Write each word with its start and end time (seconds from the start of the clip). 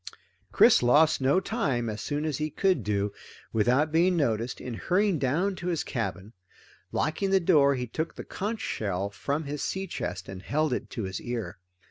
Chris 0.51 0.81
lost 0.81 1.21
no 1.21 1.39
time, 1.39 1.87
as 1.87 2.01
soon 2.01 2.25
as 2.25 2.39
he 2.39 2.49
could 2.49 2.83
do 2.83 3.05
it 3.05 3.11
without 3.53 3.91
being 3.91 4.17
noticed, 4.17 4.59
in 4.59 4.73
hurrying 4.73 5.19
down 5.19 5.55
to 5.55 5.67
his 5.67 5.83
cabin. 5.83 6.33
Locking 6.91 7.29
the 7.29 7.39
door, 7.39 7.75
he 7.75 7.85
took 7.85 8.15
the 8.15 8.23
conch 8.25 8.61
shell 8.61 9.11
from 9.11 9.43
his 9.43 9.61
sea 9.61 9.85
chest 9.85 10.27
and 10.27 10.41
held 10.41 10.73
it 10.73 10.89
to 10.89 11.03
his 11.03 11.21
ear. 11.21 11.59